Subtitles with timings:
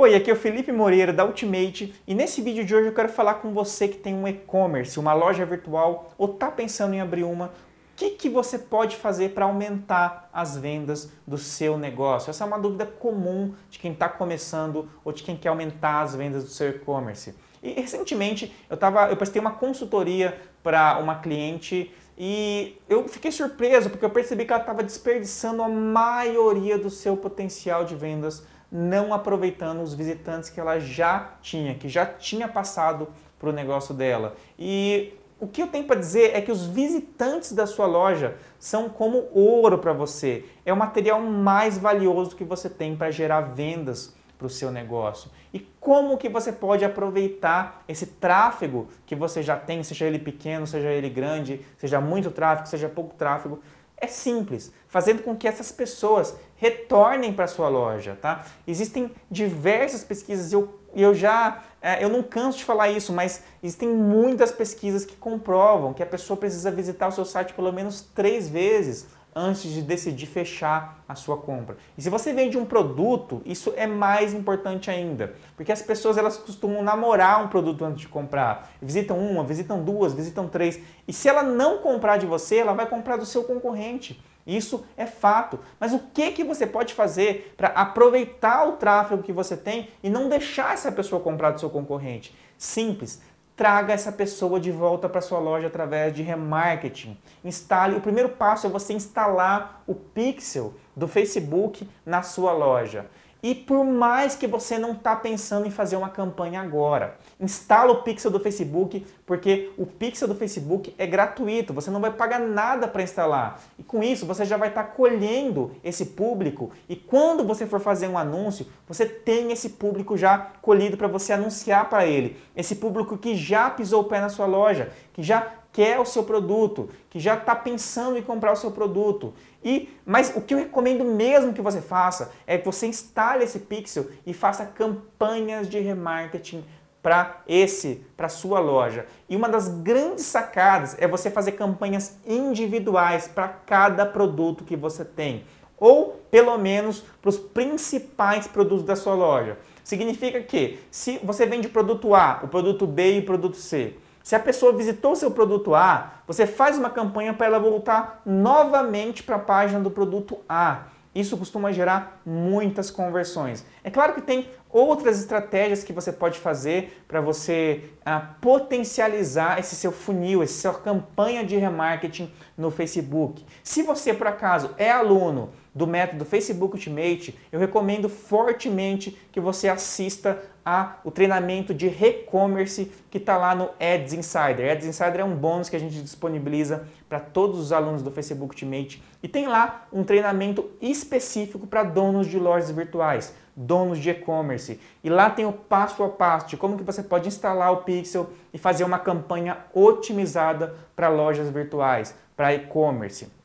[0.00, 3.08] Oi, aqui é o Felipe Moreira da Ultimate e nesse vídeo de hoje eu quero
[3.08, 7.24] falar com você que tem um e-commerce, uma loja virtual ou está pensando em abrir
[7.24, 7.46] uma.
[7.46, 7.50] O
[7.96, 12.30] que, que você pode fazer para aumentar as vendas do seu negócio?
[12.30, 16.14] Essa é uma dúvida comum de quem está começando ou de quem quer aumentar as
[16.14, 17.34] vendas do seu e-commerce.
[17.60, 23.90] E recentemente eu, tava, eu prestei uma consultoria para uma cliente e eu fiquei surpreso
[23.90, 29.14] porque eu percebi que ela estava desperdiçando a maioria do seu potencial de vendas não
[29.14, 34.36] aproveitando os visitantes que ela já tinha, que já tinha passado para o negócio dela.
[34.58, 38.88] E o que eu tenho para dizer é que os visitantes da sua loja são
[38.88, 40.44] como ouro para você.
[40.66, 45.30] É o material mais valioso que você tem para gerar vendas para o seu negócio.
[45.52, 50.66] E como que você pode aproveitar esse tráfego que você já tem, seja ele pequeno,
[50.66, 53.60] seja ele grande, seja muito tráfego, seja pouco tráfego,
[54.00, 58.44] é simples, fazendo com que essas pessoas retornem para sua loja, tá?
[58.66, 63.88] Existem diversas pesquisas, eu, eu já, é, eu não canso de falar isso, mas existem
[63.88, 68.48] muitas pesquisas que comprovam que a pessoa precisa visitar o seu site pelo menos três
[68.48, 71.76] vezes antes de decidir fechar a sua compra.
[71.96, 76.36] E se você vende um produto, isso é mais importante ainda, porque as pessoas elas
[76.36, 78.70] costumam namorar um produto antes de comprar.
[78.80, 82.86] Visitam uma, visitam duas, visitam três, e se ela não comprar de você, ela vai
[82.86, 84.22] comprar do seu concorrente.
[84.46, 85.60] Isso é fato.
[85.78, 90.08] Mas o que que você pode fazer para aproveitar o tráfego que você tem e
[90.08, 92.34] não deixar essa pessoa comprar do seu concorrente?
[92.56, 93.20] Simples
[93.58, 97.18] traga essa pessoa de volta para sua loja através de remarketing.
[97.44, 103.06] Instale, o primeiro passo é você instalar o pixel do Facebook na sua loja.
[103.42, 108.02] E por mais que você não está pensando em fazer uma campanha agora, instala o
[108.02, 112.88] Pixel do Facebook, porque o Pixel do Facebook é gratuito, você não vai pagar nada
[112.88, 113.60] para instalar.
[113.78, 117.80] E com isso você já vai estar tá colhendo esse público e quando você for
[117.80, 122.36] fazer um anúncio, você tem esse público já colhido para você anunciar para ele.
[122.56, 126.24] Esse público que já pisou o pé na sua loja, que já quer o seu
[126.24, 129.32] produto, que já está pensando em comprar o seu produto.
[129.62, 133.60] E, mas o que eu recomendo mesmo que você faça é que você instale esse
[133.60, 136.64] pixel e faça campanhas de remarketing
[137.00, 139.06] para esse, para sua loja.
[139.28, 145.04] E uma das grandes sacadas é você fazer campanhas individuais para cada produto que você
[145.04, 145.44] tem,
[145.78, 149.56] ou pelo menos para os principais produtos da sua loja.
[149.84, 153.94] Significa que se você vende o produto A, o produto B e o produto C,
[154.28, 159.22] se a pessoa visitou seu produto A, você faz uma campanha para ela voltar novamente
[159.22, 160.88] para a página do produto A.
[161.14, 163.64] Isso costuma gerar muitas conversões.
[163.82, 169.74] É claro que tem outras estratégias que você pode fazer para você ah, potencializar esse
[169.74, 173.42] seu funil, essa sua campanha de remarketing no Facebook.
[173.64, 179.68] Se você, por acaso, é aluno do método Facebook Ultimate, eu recomendo fortemente que você
[179.68, 184.70] assista a o treinamento de e-commerce que está lá no Ads Insider.
[184.70, 188.52] Ads Insider é um bônus que a gente disponibiliza para todos os alunos do Facebook
[188.52, 194.78] Ultimate e tem lá um treinamento específico para donos de lojas virtuais, donos de e-commerce.
[195.02, 198.28] E lá tem o passo a passo de como que você pode instalar o Pixel
[198.52, 203.37] e fazer uma campanha otimizada para lojas virtuais, para e-commerce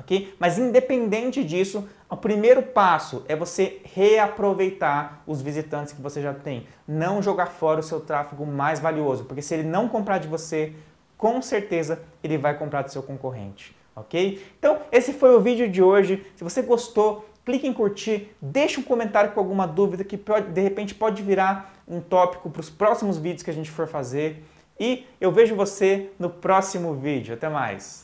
[0.00, 0.34] ok?
[0.38, 6.66] Mas independente disso, o primeiro passo é você reaproveitar os visitantes que você já tem.
[6.88, 10.72] Não jogar fora o seu tráfego mais valioso, porque se ele não comprar de você,
[11.16, 14.44] com certeza ele vai comprar do seu concorrente, ok?
[14.58, 16.26] Então, esse foi o vídeo de hoje.
[16.34, 20.94] Se você gostou, clique em curtir, deixe um comentário com alguma dúvida que de repente
[20.94, 24.44] pode virar um tópico para os próximos vídeos que a gente for fazer.
[24.78, 27.34] E eu vejo você no próximo vídeo.
[27.34, 27.98] Até mais!